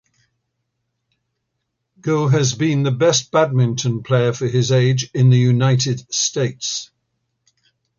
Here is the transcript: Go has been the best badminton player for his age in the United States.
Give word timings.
Go 2.01 2.27
has 2.29 2.55
been 2.55 2.81
the 2.81 2.89
best 2.91 3.29
badminton 3.29 4.01
player 4.01 4.33
for 4.33 4.47
his 4.47 4.71
age 4.71 5.07
in 5.13 5.29
the 5.29 5.37
United 5.37 6.11
States. 6.11 6.89